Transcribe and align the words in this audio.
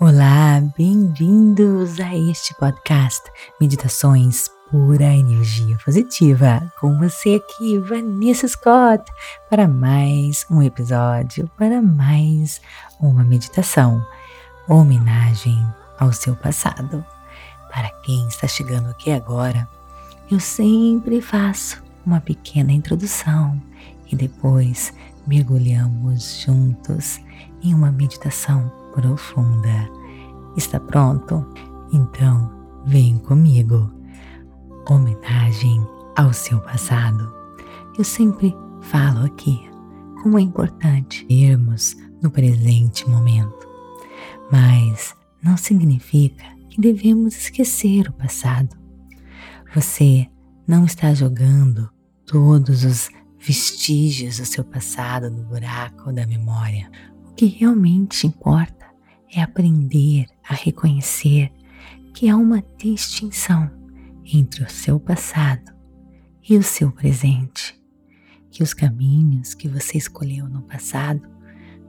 Olá, 0.00 0.62
bem-vindos 0.76 1.98
a 1.98 2.14
este 2.14 2.54
podcast 2.54 3.20
Meditações 3.60 4.48
Pura 4.70 5.12
Energia 5.12 5.76
Positiva. 5.84 6.72
Com 6.78 6.96
você 7.00 7.34
aqui, 7.34 7.76
Vanessa 7.80 8.46
Scott, 8.46 9.02
para 9.50 9.66
mais 9.66 10.46
um 10.48 10.62
episódio, 10.62 11.50
para 11.58 11.82
mais 11.82 12.60
uma 13.00 13.24
meditação, 13.24 14.00
homenagem 14.68 15.58
ao 15.98 16.12
seu 16.12 16.36
passado. 16.36 17.04
Para 17.68 17.90
quem 18.04 18.24
está 18.28 18.46
chegando 18.46 18.90
aqui 18.90 19.10
agora, 19.10 19.68
eu 20.30 20.38
sempre 20.38 21.20
faço 21.20 21.82
uma 22.06 22.20
pequena 22.20 22.70
introdução 22.70 23.60
e 24.06 24.14
depois 24.14 24.94
mergulhamos 25.26 26.38
juntos 26.38 27.20
em 27.60 27.74
uma 27.74 27.90
meditação 27.90 28.70
profunda. 28.88 29.90
Está 30.56 30.80
pronto? 30.80 31.46
Então, 31.92 32.50
vem 32.86 33.18
comigo. 33.18 33.90
Homenagem 34.88 35.86
ao 36.16 36.32
seu 36.32 36.60
passado. 36.60 37.32
Eu 37.96 38.04
sempre 38.04 38.54
falo 38.82 39.24
aqui 39.24 39.68
como 40.22 40.38
é 40.38 40.42
importante 40.42 41.26
irmos 41.28 41.96
no 42.22 42.30
presente 42.30 43.08
momento, 43.08 43.68
mas 44.50 45.14
não 45.42 45.56
significa 45.56 46.44
que 46.68 46.80
devemos 46.80 47.36
esquecer 47.36 48.08
o 48.08 48.12
passado. 48.12 48.76
Você 49.74 50.26
não 50.66 50.84
está 50.84 51.14
jogando 51.14 51.88
todos 52.26 52.84
os 52.84 53.08
vestígios 53.38 54.38
do 54.38 54.44
seu 54.44 54.64
passado 54.64 55.30
no 55.30 55.44
buraco 55.44 56.12
da 56.12 56.26
memória. 56.26 56.90
O 57.26 57.34
que 57.34 57.46
realmente 57.46 58.26
importa 58.26 58.77
é 59.32 59.42
aprender 59.42 60.26
a 60.48 60.54
reconhecer 60.54 61.52
que 62.14 62.28
há 62.28 62.36
uma 62.36 62.62
distinção 62.76 63.70
entre 64.24 64.62
o 64.64 64.70
seu 64.70 64.98
passado 64.98 65.72
e 66.48 66.56
o 66.56 66.62
seu 66.62 66.90
presente, 66.90 67.78
que 68.50 68.62
os 68.62 68.72
caminhos 68.74 69.54
que 69.54 69.68
você 69.68 69.98
escolheu 69.98 70.48
no 70.48 70.62
passado 70.62 71.28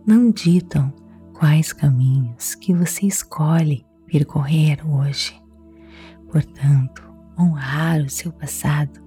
não 0.06 0.32
ditam 0.32 0.94
quais 1.34 1.72
caminhos 1.72 2.56
que 2.56 2.74
você 2.74 3.06
escolhe 3.06 3.86
percorrer 4.06 4.86
hoje. 4.86 5.40
Portanto, 6.32 7.04
honrar 7.38 8.02
o 8.02 8.10
seu 8.10 8.32
passado 8.32 9.02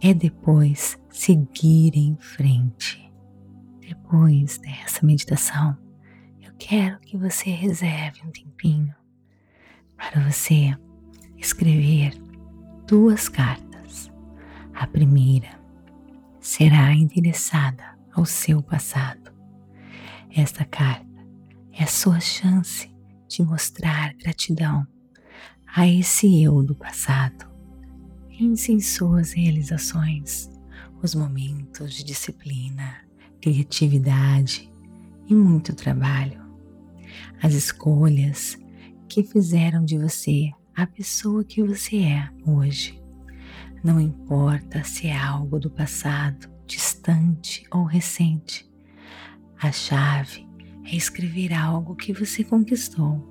é 0.00 0.12
depois 0.12 0.98
seguir 1.08 1.96
em 1.96 2.16
frente. 2.18 3.00
Depois 3.80 4.58
dessa 4.58 5.04
meditação, 5.06 5.76
quero 6.58 6.98
que 7.00 7.16
você 7.16 7.50
reserve 7.50 8.22
um 8.26 8.30
tempinho 8.30 8.94
para 9.96 10.28
você 10.28 10.76
escrever 11.36 12.14
duas 12.86 13.28
cartas. 13.28 14.10
A 14.74 14.86
primeira 14.86 15.60
será 16.40 16.92
endereçada 16.94 17.96
ao 18.12 18.24
seu 18.24 18.62
passado. 18.62 19.32
Esta 20.34 20.64
carta 20.64 21.06
é 21.72 21.84
a 21.84 21.86
sua 21.86 22.20
chance 22.20 22.90
de 23.28 23.42
mostrar 23.42 24.14
gratidão 24.14 24.86
a 25.74 25.86
esse 25.86 26.42
eu 26.42 26.62
do 26.62 26.74
passado. 26.74 27.50
Pense 28.28 28.72
em 28.72 28.80
suas 28.80 29.32
realizações, 29.32 30.50
os 31.02 31.14
momentos 31.14 31.94
de 31.94 32.04
disciplina, 32.04 32.96
criatividade 33.40 34.70
e 35.26 35.34
muito 35.34 35.74
trabalho 35.74 36.41
as 37.42 37.54
escolhas 37.54 38.58
que 39.08 39.22
fizeram 39.22 39.84
de 39.84 39.98
você 39.98 40.50
a 40.74 40.86
pessoa 40.86 41.44
que 41.44 41.62
você 41.62 41.98
é 41.98 42.28
hoje. 42.46 43.00
Não 43.84 44.00
importa 44.00 44.84
se 44.84 45.08
é 45.08 45.16
algo 45.16 45.58
do 45.58 45.70
passado, 45.70 46.48
distante 46.66 47.66
ou 47.70 47.84
recente. 47.84 48.70
A 49.60 49.70
chave 49.70 50.48
é 50.84 50.96
escrever 50.96 51.52
algo 51.52 51.94
que 51.94 52.12
você 52.12 52.42
conquistou, 52.42 53.28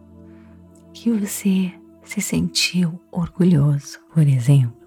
que 0.94 1.12
você 1.12 1.74
se 2.04 2.22
sentiu 2.22 3.02
orgulhoso. 3.12 4.00
Por 4.14 4.28
exemplo, 4.28 4.78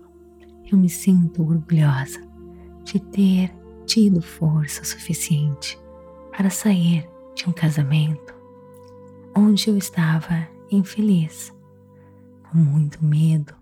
eu 0.70 0.78
me 0.78 0.88
sinto 0.88 1.42
orgulhosa 1.42 2.20
de 2.84 3.00
ter 3.00 3.54
tido 3.86 4.20
força 4.20 4.84
suficiente 4.84 5.78
para 6.36 6.50
sair 6.50 7.08
de 7.34 7.48
um 7.48 7.52
casamento 7.52 8.33
onde 9.36 9.68
eu 9.68 9.76
estava 9.76 10.46
infeliz. 10.70 11.52
Com 12.50 12.58
muito 12.58 13.04
medo, 13.04 13.54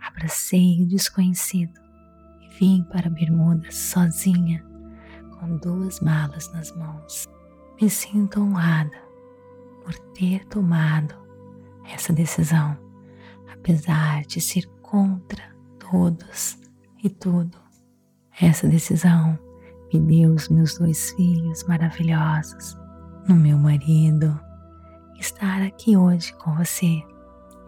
abracei 0.00 0.82
o 0.82 0.86
desconhecido 0.86 1.78
e 2.40 2.58
vim 2.58 2.82
para 2.90 3.10
Bermuda 3.10 3.70
sozinha, 3.70 4.64
com 5.38 5.56
duas 5.58 6.00
malas 6.00 6.50
nas 6.52 6.74
mãos. 6.74 7.26
Me 7.80 7.88
sinto 7.88 8.40
honrada 8.40 8.96
por 9.84 9.94
ter 10.14 10.44
tomado 10.46 11.14
essa 11.84 12.12
decisão, 12.12 12.76
apesar 13.52 14.22
de 14.22 14.40
ser 14.40 14.66
contra 14.82 15.54
todos 15.78 16.58
e 17.02 17.08
tudo. 17.08 17.58
Essa 18.40 18.68
decisão 18.68 19.38
me 19.92 20.00
deu 20.00 20.34
os 20.34 20.48
meus 20.48 20.78
dois 20.78 21.10
filhos 21.12 21.64
maravilhosos, 21.64 22.76
no 23.28 23.34
meu 23.34 23.58
marido, 23.58 24.38
estar 25.18 25.62
aqui 25.62 25.96
hoje 25.96 26.32
com 26.34 26.54
você, 26.54 27.02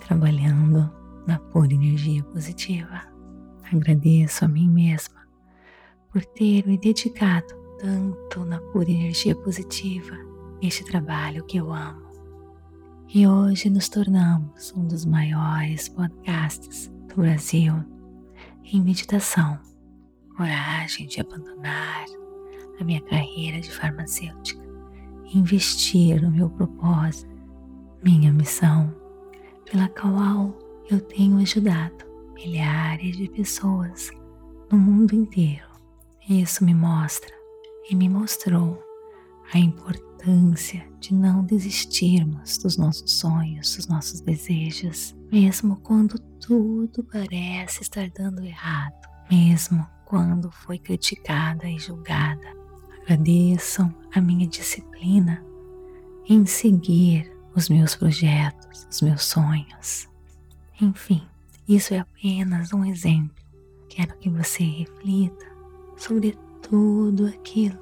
trabalhando 0.00 0.90
na 1.26 1.38
pura 1.38 1.72
energia 1.72 2.22
positiva. 2.24 3.02
Agradeço 3.72 4.44
a 4.44 4.48
mim 4.48 4.68
mesma 4.68 5.20
por 6.12 6.24
ter 6.24 6.66
me 6.66 6.78
dedicado 6.78 7.54
tanto 7.78 8.44
na 8.44 8.60
pura 8.60 8.90
energia 8.90 9.34
positiva, 9.34 10.16
este 10.60 10.84
trabalho 10.84 11.44
que 11.44 11.56
eu 11.56 11.72
amo. 11.72 12.08
E 13.12 13.26
hoje 13.26 13.68
nos 13.68 13.88
tornamos 13.88 14.72
um 14.76 14.86
dos 14.86 15.04
maiores 15.04 15.88
podcasts 15.88 16.92
do 17.08 17.16
Brasil 17.16 17.74
em 18.64 18.80
meditação. 18.80 19.58
Coragem 20.36 21.06
de 21.06 21.20
abandonar 21.20 22.04
a 22.78 22.84
minha 22.84 23.00
carreira 23.02 23.60
de 23.60 23.70
farmacêutica 23.70 24.60
investir 25.34 26.20
no 26.20 26.30
meu 26.30 26.50
propósito 26.50 27.29
minha 28.02 28.32
missão, 28.32 28.94
pela 29.70 29.88
qual 29.88 30.56
eu 30.90 31.00
tenho 31.00 31.38
ajudado 31.38 32.04
milhares 32.34 33.16
de 33.16 33.28
pessoas 33.28 34.10
no 34.70 34.78
mundo 34.78 35.14
inteiro. 35.14 35.68
Isso 36.28 36.64
me 36.64 36.74
mostra 36.74 37.34
e 37.90 37.94
me 37.94 38.08
mostrou 38.08 38.82
a 39.52 39.58
importância 39.58 40.86
de 41.00 41.12
não 41.14 41.44
desistirmos 41.44 42.58
dos 42.58 42.76
nossos 42.76 43.10
sonhos, 43.12 43.76
dos 43.76 43.86
nossos 43.86 44.20
desejos, 44.20 45.16
mesmo 45.30 45.76
quando 45.80 46.18
tudo 46.40 47.04
parece 47.04 47.82
estar 47.82 48.08
dando 48.10 48.44
errado, 48.44 48.94
mesmo 49.30 49.86
quando 50.04 50.50
foi 50.50 50.78
criticada 50.78 51.68
e 51.68 51.78
julgada. 51.78 52.48
Agradeçam 53.02 53.92
a 54.14 54.20
minha 54.20 54.46
disciplina 54.46 55.44
em 56.28 56.46
seguir 56.46 57.39
os 57.54 57.68
meus 57.68 57.94
projetos, 57.94 58.86
os 58.90 59.00
meus 59.00 59.24
sonhos. 59.24 60.08
Enfim, 60.80 61.22
isso 61.68 61.94
é 61.94 61.98
apenas 61.98 62.72
um 62.72 62.84
exemplo. 62.84 63.34
Quero 63.88 64.16
que 64.18 64.30
você 64.30 64.62
reflita 64.62 65.46
sobre 65.96 66.36
tudo 66.62 67.26
aquilo 67.26 67.78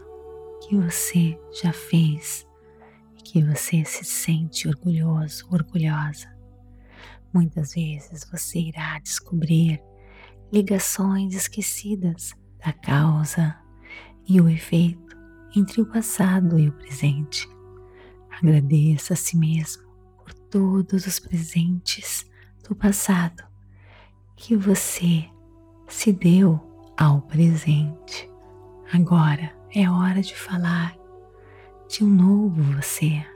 que 0.63 0.77
você 0.77 1.39
já 1.63 1.73
fez 1.73 2.47
e 3.19 3.23
que 3.23 3.43
você 3.43 3.85
se 3.85 4.05
sente 4.05 4.69
orgulhoso, 4.69 5.47
orgulhosa. 5.51 6.29
Muitas 7.33 7.75
vezes 7.75 8.27
você 8.31 8.59
irá 8.59 8.99
descobrir 8.99 9.81
ligações 10.53 11.35
esquecidas 11.35 12.35
da 12.65 12.73
causa 12.73 13.57
e 14.27 14.41
o 14.41 14.49
efeito 14.49 15.17
entre 15.55 15.81
o 15.81 15.87
passado 15.87 16.59
e 16.59 16.69
o 16.69 16.73
presente. 16.73 17.49
Agradeça 18.43 19.15
a 19.15 19.17
si 19.17 19.37
mesmo 19.37 19.83
por 20.17 20.33
todos 20.33 21.07
os 21.07 21.19
presentes 21.19 22.25
do 22.69 22.75
passado 22.75 23.43
que 24.37 24.57
você 24.57 25.29
se 25.89 26.13
deu 26.13 26.61
ao 26.97 27.21
presente. 27.23 28.31
Agora 28.93 29.53
é 29.75 29.91
hora 29.91 30.21
de 30.21 30.37
falar 30.37 30.97
de 31.89 32.05
um 32.05 32.09
novo 32.09 32.63
você, 32.63 33.27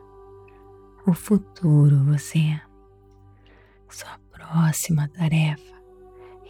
o 1.04 1.12
futuro 1.12 2.04
você. 2.04 2.60
Sua 3.88 4.18
próxima 4.30 5.08
tarefa 5.08 5.82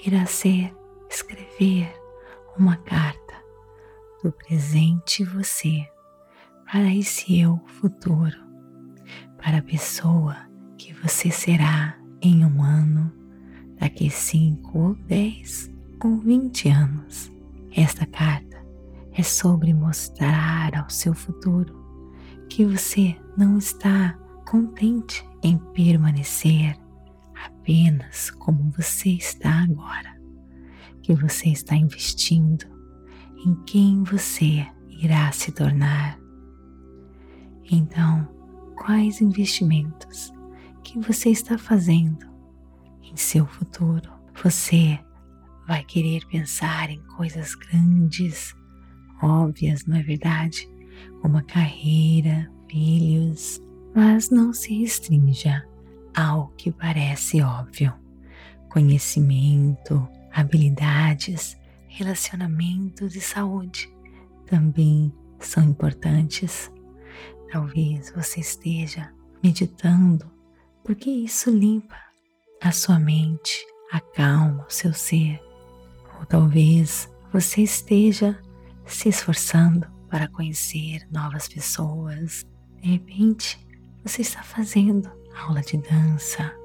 irá 0.05 0.26
ser 0.26 0.76
escrever 1.08 1.90
uma 2.58 2.76
carta 2.76 3.34
do 4.22 4.31
presente 4.31 5.25
você 5.25 5.87
para 6.72 6.90
esse 6.94 7.38
eu 7.38 7.60
futuro, 7.66 8.34
para 9.36 9.58
a 9.58 9.62
pessoa 9.62 10.34
que 10.78 10.94
você 10.94 11.30
será 11.30 11.98
em 12.22 12.46
um 12.46 12.62
ano, 12.62 13.12
daqui 13.78 14.08
cinco 14.08 14.78
ou 14.78 14.94
dez 15.06 15.70
ou 16.02 16.16
vinte 16.16 16.70
anos. 16.70 17.30
Esta 17.76 18.06
carta 18.06 18.56
é 19.12 19.22
sobre 19.22 19.74
mostrar 19.74 20.74
ao 20.74 20.88
seu 20.88 21.12
futuro 21.12 21.78
que 22.48 22.64
você 22.64 23.14
não 23.36 23.58
está 23.58 24.19
contente 24.48 25.28
em 25.42 25.58
permanecer 25.74 26.74
apenas 27.34 28.30
como 28.30 28.70
você 28.70 29.10
está 29.10 29.64
agora, 29.64 30.19
que 31.02 31.14
você 31.14 31.50
está 31.50 31.76
investindo 31.76 32.64
em 33.44 33.54
quem 33.66 34.02
você 34.04 34.66
irá 34.88 35.30
se 35.32 35.52
tornar. 35.52 36.21
Então, 37.70 38.28
quais 38.76 39.20
investimentos 39.20 40.32
que 40.82 40.98
você 40.98 41.30
está 41.30 41.56
fazendo 41.56 42.26
em 43.02 43.16
seu 43.16 43.46
futuro? 43.46 44.10
Você 44.42 44.98
vai 45.66 45.84
querer 45.84 46.26
pensar 46.26 46.90
em 46.90 47.00
coisas 47.16 47.54
grandes, 47.54 48.54
óbvias, 49.22 49.86
não 49.86 49.96
é 49.96 50.02
verdade? 50.02 50.68
Como 51.20 51.38
a 51.38 51.42
carreira, 51.42 52.50
filhos, 52.68 53.60
mas 53.94 54.30
não 54.30 54.52
se 54.52 54.80
restrinja 54.80 55.66
ao 56.16 56.48
que 56.56 56.72
parece 56.72 57.40
óbvio. 57.40 57.92
Conhecimento, 58.68 60.08
habilidades, 60.32 61.56
relacionamentos 61.86 63.14
e 63.14 63.20
saúde 63.20 63.92
também 64.46 65.12
são 65.38 65.62
importantes. 65.62 66.70
Talvez 67.52 68.10
você 68.16 68.40
esteja 68.40 69.12
meditando, 69.43 70.25
porque 70.82 71.10
isso 71.10 71.50
limpa 71.50 71.99
a 72.62 72.72
sua 72.72 72.99
mente, 72.99 73.52
acalma 73.93 74.64
o 74.66 74.72
seu 74.72 74.94
ser. 74.94 75.38
Ou 76.19 76.25
talvez 76.25 77.12
você 77.31 77.60
esteja 77.60 78.40
se 78.87 79.10
esforçando 79.10 79.87
para 80.08 80.28
conhecer 80.28 81.06
novas 81.12 81.46
pessoas. 81.46 82.43
De 82.81 82.93
repente, 82.93 83.58
você 84.02 84.22
está 84.22 84.43
fazendo 84.43 85.12
aula 85.37 85.60
de 85.60 85.76
dança, 85.76 86.56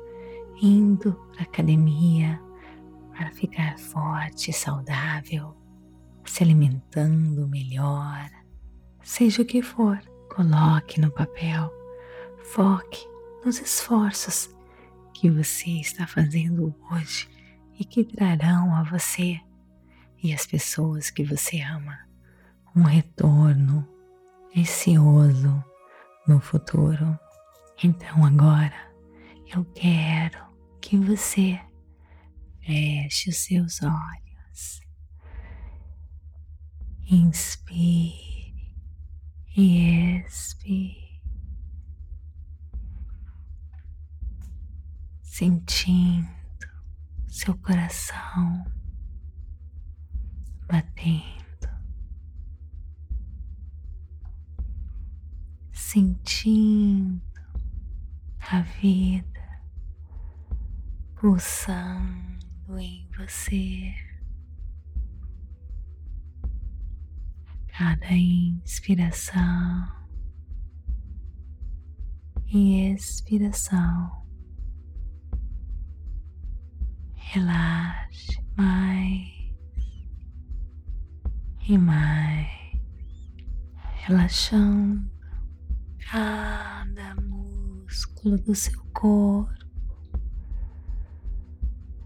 indo 0.62 1.14
para 1.34 1.44
academia 1.44 2.42
para 3.12 3.30
ficar 3.34 3.78
forte 3.78 4.52
e 4.52 4.54
saudável, 4.54 5.54
se 6.24 6.44
alimentando 6.44 7.46
melhor. 7.46 8.30
Seja 9.04 9.42
o 9.42 9.46
que 9.46 9.62
for, 9.62 10.00
coloque 10.38 11.02
no 11.02 11.10
papel, 11.10 11.74
foque 12.44 13.08
nos 13.44 13.60
esforços 13.60 14.56
que 15.12 15.32
você 15.32 15.80
está 15.80 16.06
fazendo 16.06 16.76
hoje 16.92 17.28
e 17.80 17.84
que 17.84 18.06
trarão 18.06 18.76
a 18.76 18.84
você 18.84 19.42
e 20.22 20.32
as 20.32 20.46
pessoas 20.46 21.10
que 21.10 21.24
você 21.24 21.60
ama 21.62 21.98
um 22.76 22.84
retorno 22.84 23.88
precioso 24.54 25.64
no 26.28 26.40
futuro. 26.40 27.20
Então 27.84 28.24
agora 28.24 28.92
eu 29.52 29.66
quero 29.74 30.46
que 30.80 30.98
você 30.98 31.60
feche 32.64 33.32
os 33.32 33.38
seus 33.38 33.82
olhos, 33.82 34.82
inspire 37.10 38.27
e 39.58 40.20
expire, 40.20 41.20
sentindo 45.24 46.30
seu 47.28 47.58
coração 47.58 48.66
batendo. 50.68 51.38
Sentindo 55.72 57.22
a 58.52 58.62
vida 58.62 59.62
pulsando 61.16 62.78
em 62.78 63.10
você. 63.18 64.07
Cada 67.78 68.12
inspiração. 68.12 69.88
E 72.48 72.94
expiração, 72.94 74.26
relaxe 77.14 78.42
mais 78.56 79.28
e 81.68 81.78
mais, 81.78 82.48
relaxando 84.06 85.12
cada 86.10 87.16
músculo 87.22 88.38
do 88.40 88.56
seu 88.56 88.82
corpo, 88.94 89.54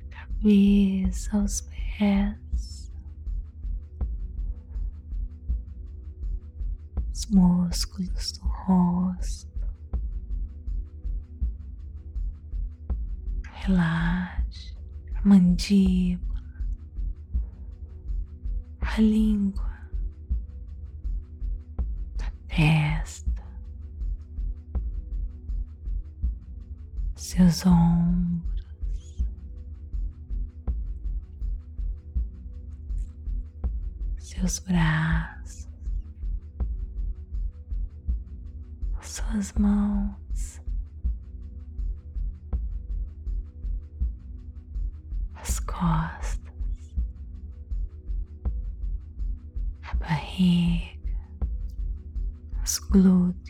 cabeça 0.10 1.38
aos 1.38 1.62
pés, 1.62 2.36
músculos 7.32 8.34
do 8.34 8.48
rosto. 8.48 9.52
Relaxe. 13.66 14.76
A 15.16 15.28
mandíbula, 15.28 16.42
a 18.82 19.00
língua, 19.00 19.72
a 22.22 22.32
testa. 22.48 23.32
seus 27.32 27.66
ombros, 27.66 29.26
seus 34.18 34.60
braços, 34.60 35.61
suas 39.12 39.52
mãos, 39.54 40.62
as 45.36 45.60
costas, 45.60 46.96
a 49.82 49.96
barriga, 49.96 51.20
os 52.64 52.80
glúteos. 52.80 53.41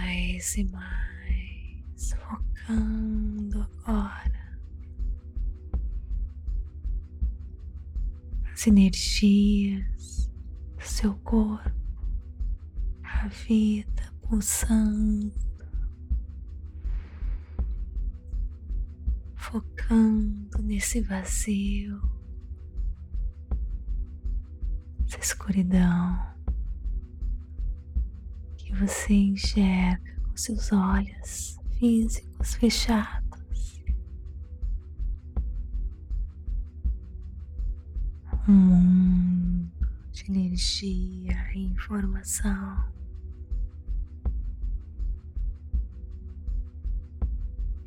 Mais 0.00 0.56
e 0.56 0.64
mais, 0.64 2.14
focando 2.16 3.68
agora 3.84 4.58
as 8.50 8.66
energias 8.66 10.30
do 10.78 10.82
seu 10.82 11.14
corpo 11.16 11.70
a 13.02 13.28
vida 13.28 14.14
pulsando, 14.22 15.34
focando 19.36 20.62
nesse 20.62 21.02
vazio, 21.02 22.00
essa 25.06 25.18
escuridão 25.18 26.29
você 28.80 29.12
enxerga 29.12 30.16
com 30.22 30.36
seus 30.36 30.72
olhos 30.72 31.58
físicos 31.78 32.54
fechados. 32.54 33.84
Um 38.48 38.52
mundo 38.52 39.70
de 40.10 40.30
energia 40.30 41.36
e 41.54 41.66
informação. 41.66 42.90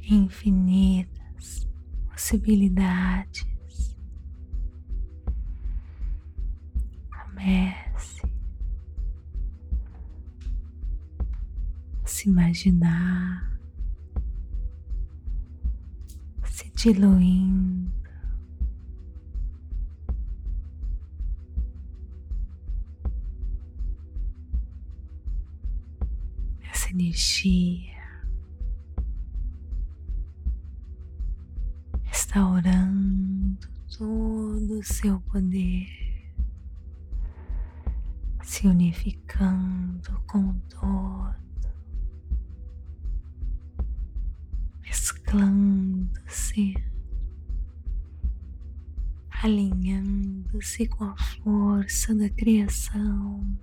infinitas 0.05 1.67
possibilidades. 2.09 3.52
Se 12.23 12.29
imaginar 12.29 13.59
se 16.45 16.71
diluindo. 16.71 17.91
Essa 26.71 26.91
energia 26.91 27.91
restaurando 32.03 33.67
todo 33.97 34.79
o 34.79 34.83
seu 34.83 35.19
poder 35.21 35.87
se 38.43 38.67
unificando 38.67 40.23
com 40.27 40.53
todo, 40.69 41.42
mesclando-se, 45.33 46.75
alinhando-se 49.41 50.87
com 50.87 51.05
a 51.05 51.15
força 51.17 52.13
da 52.13 52.29
criação, 52.29 53.57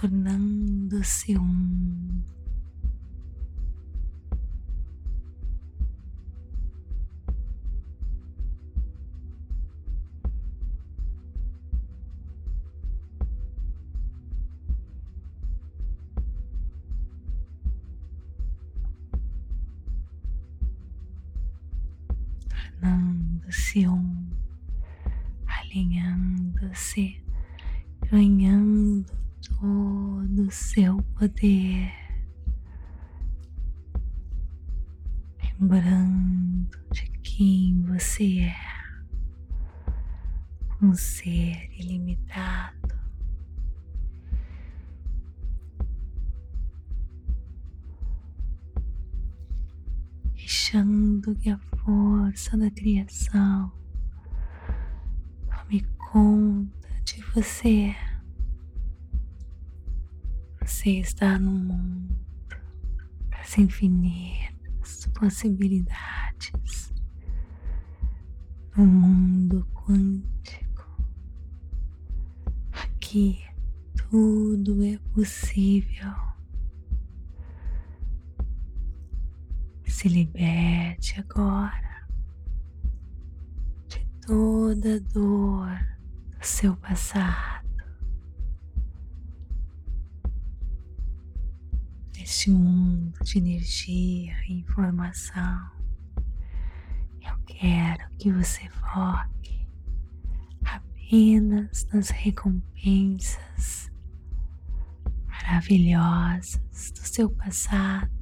tornando-se 0.00 1.36
um. 1.36 2.37
Tornando-se 22.80 23.88
um, 23.88 24.26
alinhando-se, 25.46 27.20
ganhando 28.10 29.04
todo 29.60 30.46
o 30.46 30.50
seu 30.50 31.02
poder, 31.18 31.92
força 51.84 52.56
da 52.56 52.70
criação 52.70 53.72
tome 55.68 55.86
conta 55.98 56.88
de 57.04 57.22
você. 57.34 57.94
Você 60.62 60.90
está 61.00 61.38
no 61.38 61.50
mundo 61.50 62.18
das 63.30 63.58
infinitas 63.58 65.06
possibilidades, 65.14 66.92
no 68.76 68.86
mundo 68.86 69.66
quântico. 69.74 70.86
Aqui 72.72 73.44
tudo 74.10 74.82
é 74.84 74.98
possível. 75.12 76.27
Se 79.98 80.08
liberte 80.08 81.18
agora 81.18 82.06
de 83.88 84.06
toda 84.24 85.00
dor 85.00 85.76
do 86.38 86.46
seu 86.46 86.76
passado. 86.76 87.66
Neste 92.16 92.48
mundo 92.48 93.18
de 93.24 93.38
energia 93.38 94.36
e 94.48 94.60
informação, 94.60 95.68
eu 97.20 97.36
quero 97.44 98.08
que 98.20 98.30
você 98.30 98.70
foque 98.70 99.66
apenas 100.64 101.88
nas 101.92 102.10
recompensas 102.10 103.90
maravilhosas 105.26 106.60
do 106.92 107.00
seu 107.00 107.28
passado 107.30 108.17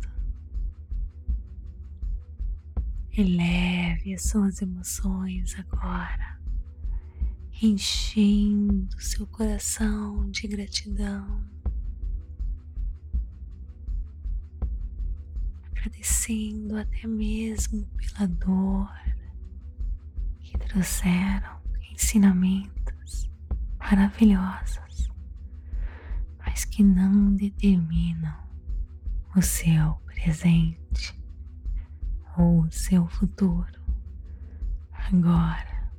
Eleve 3.19 4.13
as 4.13 4.25
suas 4.25 4.61
emoções 4.61 5.59
agora, 5.59 6.39
enchendo 7.63 9.01
seu 9.01 9.27
coração 9.29 10.31
de 10.31 10.47
gratidão, 10.47 11.43
agradecendo 15.71 16.77
até 16.77 17.07
mesmo 17.07 17.87
pela 17.97 18.29
dor 18.29 18.93
que 20.41 20.59
trouxeram 20.59 21.59
ensinamentos 21.91 23.31
maravilhosos, 23.79 25.11
mas 26.41 26.67
que 26.67 26.85
não 26.85 27.35
determinam 27.35 28.37
o 29.35 29.41
seu 29.41 29.95
presente 30.05 30.86
o 32.39 32.71
seu 32.71 33.07
futuro. 33.07 33.81
Agora 34.93 35.91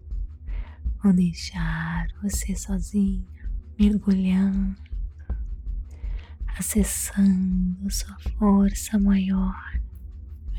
vou 1.01 1.13
deixar 1.13 2.07
você 2.21 2.55
sozinho, 2.55 3.25
mergulhando, 3.79 4.75
acessando 6.47 7.89
sua 7.89 8.17
força 8.37 8.99
maior, 8.99 9.79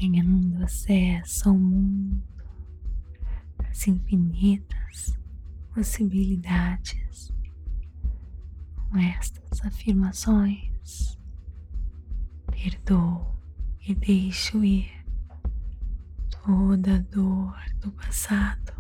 ganhando 0.01 0.63
acesso 0.65 1.51
ao 1.51 1.59
mundo 1.59 2.23
das 3.59 3.87
infinitas 3.87 5.19
possibilidades. 5.75 7.33
Com 8.75 8.99
estas 8.99 9.65
afirmações, 9.65 11.19
perdoo 12.51 13.37
e 13.87 13.95
deixo 13.95 14.65
ir 14.65 14.98
toda 16.49 16.99
dor 17.11 17.55
do 17.79 17.93
passado, 17.93 18.73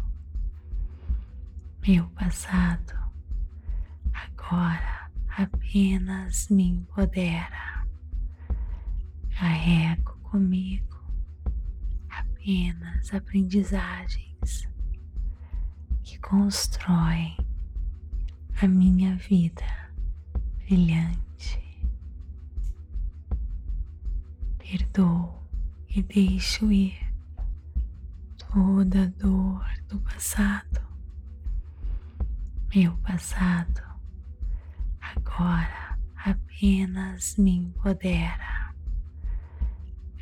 meu 1.86 2.08
passado, 2.08 2.94
agora 4.10 5.10
apenas 5.36 6.48
me 6.48 6.66
empodera. 6.66 7.86
Carrego 9.38 10.16
comigo 10.22 10.98
apenas 12.08 13.12
aprendizagens 13.12 14.66
que 16.02 16.18
constroem 16.20 17.36
a 18.62 18.66
minha 18.66 19.14
vida 19.16 19.92
brilhante. 20.64 21.62
Perdoo 24.56 25.46
e 25.90 26.02
deixo 26.02 26.72
ir 26.72 27.07
toda 28.58 29.04
a 29.04 29.06
dor 29.06 29.64
do 29.86 30.00
passado, 30.00 30.80
meu 32.74 32.96
passado, 32.96 33.80
agora 35.00 35.96
apenas 36.16 37.36
me 37.36 37.52
empodera. 37.58 38.74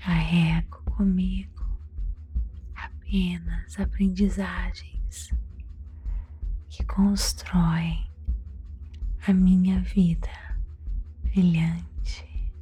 Carrego 0.05 0.83
comigo 0.85 1.65
apenas 2.75 3.81
aprendizagens 3.81 5.31
que 6.69 6.85
constroem 6.85 8.07
a 9.27 9.33
minha 9.33 9.81
vida 9.81 10.29
brilhante. 11.23 12.53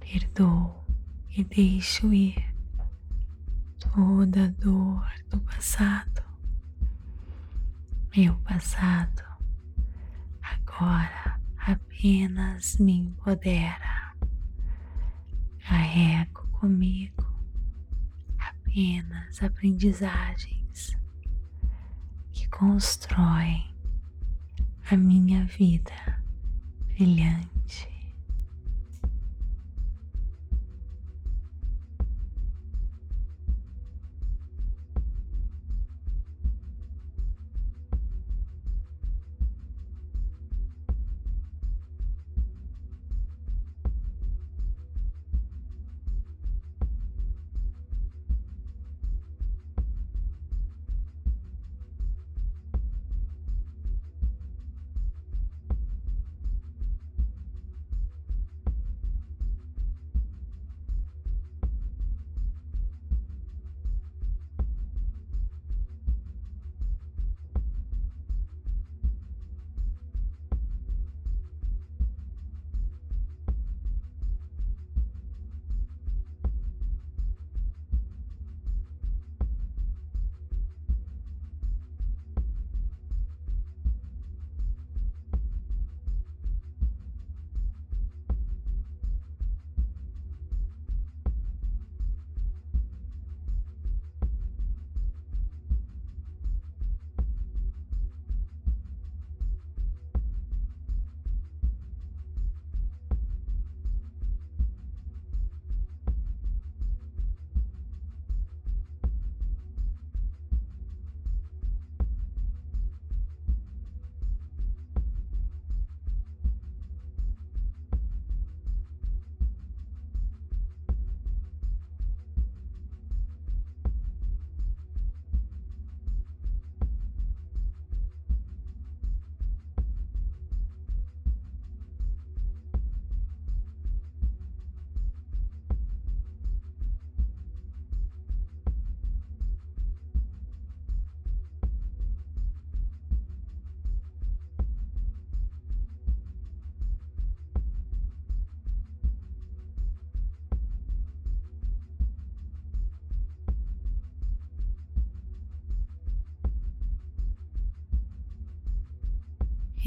Perdoo 0.00 0.87
e 1.38 1.44
deixo 1.44 2.12
ir 2.12 2.52
toda 3.78 4.46
a 4.46 4.48
dor 4.48 5.08
do 5.30 5.40
passado, 5.42 6.20
meu 8.16 8.36
passado, 8.38 9.22
agora 10.42 11.40
apenas 11.58 12.76
me 12.78 12.92
empodera. 12.98 14.16
Carrego 15.60 16.48
comigo 16.48 17.24
apenas 18.36 19.40
aprendizagens 19.40 20.98
que 22.32 22.48
constroem 22.48 23.72
a 24.90 24.96
minha 24.96 25.44
vida 25.44 26.20
brilhante. 26.88 27.97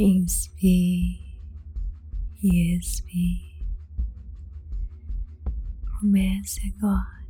Inspire 0.03 1.37
e 2.41 2.75
expire. 2.75 3.67
Comece 5.99 6.73
agora 6.75 7.23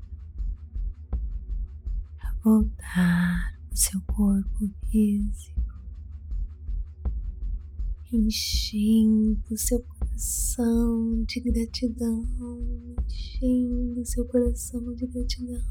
a 2.21 2.33
voltar 2.41 3.59
o 3.69 3.75
seu 3.75 3.99
corpo 4.03 4.69
físico, 4.89 5.59
enchendo 8.13 9.57
seu 9.57 9.81
coração 9.81 11.25
de 11.25 11.41
gratidão, 11.41 12.25
enchendo 13.05 14.05
seu 14.05 14.25
coração 14.27 14.95
de 14.95 15.07
gratidão 15.07 15.61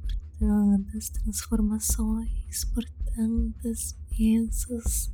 por 0.00 0.16
tantas 0.36 1.10
transformações, 1.10 2.64
por 2.74 2.84
tantas 3.14 3.96
bênçãos 4.10 5.12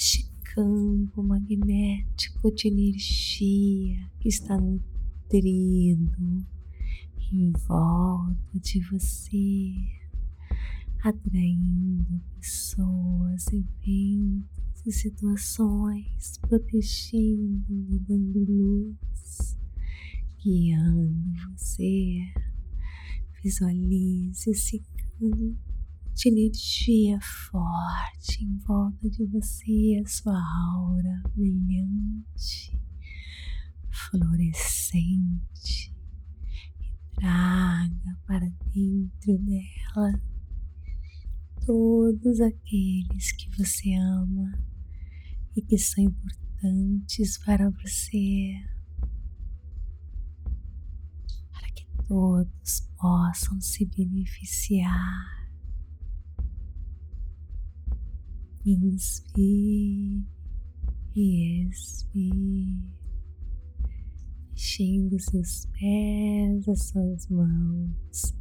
este 0.00 0.30
campo 0.54 1.22
magnético 1.22 2.50
de 2.52 2.68
energia 2.68 4.10
que 4.18 4.30
está 4.30 4.58
nutrido 4.58 6.46
em 7.30 7.52
volta 7.68 8.58
de 8.58 8.80
você, 8.90 9.74
atraindo 11.04 12.18
pessoas, 12.34 13.46
eventos 13.52 14.86
e 14.86 14.90
situações, 14.90 16.38
protegendo 16.48 18.00
dando 18.08 18.38
luz, 18.38 19.58
guiando 20.42 21.30
você. 21.50 22.20
Visualize 23.44 24.50
esse 24.50 24.82
campo 25.18 25.69
de 26.14 26.28
energia 26.28 27.18
forte 27.50 28.44
em 28.44 28.58
volta 28.58 29.08
de 29.08 29.24
você, 29.26 30.00
a 30.04 30.08
sua 30.08 30.38
aura 30.74 31.22
brilhante, 31.34 32.78
fluorescente, 33.90 35.94
e 36.80 37.14
traga 37.14 38.18
para 38.26 38.50
dentro 38.74 39.38
dela 39.38 40.20
todos 41.64 42.40
aqueles 42.40 43.32
que 43.32 43.48
você 43.56 43.94
ama 43.94 44.52
e 45.56 45.62
que 45.62 45.78
são 45.78 46.04
importantes 46.04 47.38
para 47.38 47.70
você. 47.70 48.52
Para 51.52 51.70
que 51.72 51.86
todos 52.06 52.80
possam 52.98 53.60
se 53.60 53.86
beneficiar 53.86 55.39
Inspire 58.64 60.22
e 61.16 61.66
expire, 61.66 62.92
mexendo 64.52 65.18
seus 65.18 65.66
pés, 65.66 66.68
as 66.68 66.82
suas 66.88 67.26
mãos. 67.28 68.34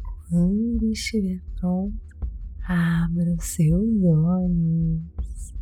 E 0.00 0.28
quando 0.28 0.90
estiver 0.90 1.40
pronto, 1.60 1.96
abra 2.64 3.34
os 3.34 3.44
seus 3.44 4.02
olhos. 4.02 5.54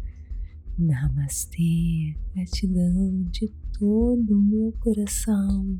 Namastê, 0.78 2.16
gratidão 2.34 3.24
de 3.30 3.52
todo 3.78 4.38
o 4.38 4.42
meu 4.42 4.72
coração 4.80 5.78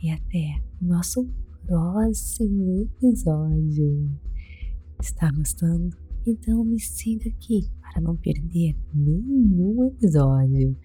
e 0.00 0.10
até 0.10 0.62
o 0.80 0.84
nosso 0.86 1.28
próximo 1.66 2.82
episódio. 2.82 4.16
Está 5.00 5.32
gostando? 5.32 6.07
Então 6.30 6.62
me 6.62 6.78
siga 6.78 7.30
aqui 7.30 7.70
para 7.80 8.02
não 8.02 8.14
perder 8.14 8.76
nenhum 8.92 9.86
episódio. 9.86 10.76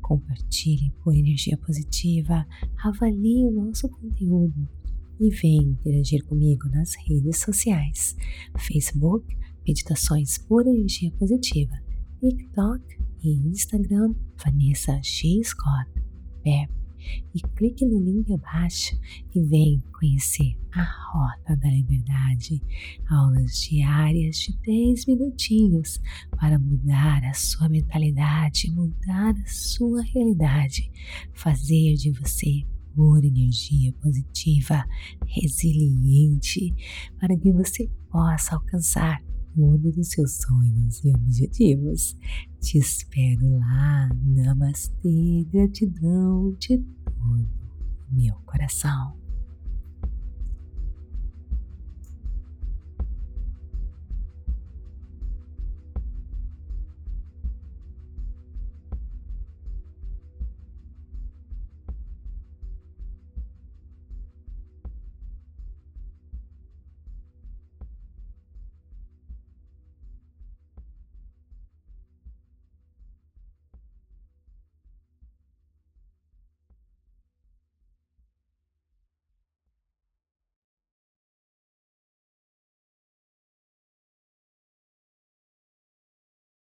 Compartilhe 0.00 0.92
por 1.02 1.12
energia 1.12 1.58
positiva, 1.58 2.46
avalie 2.84 3.44
o 3.44 3.50
nosso 3.50 3.88
conteúdo 3.88 4.68
e 5.18 5.28
venha 5.28 5.62
interagir 5.62 6.24
comigo 6.24 6.68
nas 6.68 6.94
redes 6.94 7.40
sociais: 7.40 8.14
Facebook, 8.56 9.26
Meditações 9.66 10.38
por 10.38 10.64
Energia 10.68 11.10
Positiva, 11.18 11.74
TikTok 12.20 12.84
e 13.24 13.48
Instagram, 13.48 14.14
Vanessa 14.36 15.00
G. 15.02 15.42
Scott, 15.42 15.90
Pep 16.44 16.81
e 17.34 17.40
clique 17.56 17.84
no 17.84 17.98
link 17.98 18.32
abaixo 18.32 18.98
e 19.34 19.40
vem 19.42 19.82
conhecer 19.98 20.56
a 20.72 20.82
Rota 20.82 21.56
da 21.56 21.68
Liberdade, 21.68 22.62
aulas 23.10 23.60
diárias 23.60 24.36
de 24.36 24.56
10 24.64 25.06
minutinhos 25.06 26.00
para 26.38 26.58
mudar 26.58 27.24
a 27.24 27.34
sua 27.34 27.68
mentalidade, 27.68 28.70
mudar 28.70 29.34
a 29.36 29.46
sua 29.46 30.02
realidade, 30.02 30.90
fazer 31.34 31.94
de 31.94 32.10
você 32.10 32.64
pura 32.94 33.26
energia 33.26 33.92
positiva, 33.94 34.84
resiliente, 35.26 36.74
para 37.18 37.36
que 37.36 37.52
você 37.52 37.88
possa 38.10 38.54
alcançar 38.54 39.22
todos 39.54 39.96
os 39.96 40.08
seus 40.08 40.38
sonhos 40.38 41.04
e 41.04 41.10
objetivos. 41.10 42.16
Te 42.60 42.78
espero 42.78 43.58
lá. 43.58 44.08
Namastê, 44.24 45.46
gratidão 45.52 46.54
de 46.58 46.78
todo 47.04 47.48
meu 48.10 48.34
coração. 48.44 49.21